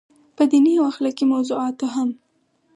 [0.35, 2.09] پۀ ديني او اخلاقي موضوعاتو هم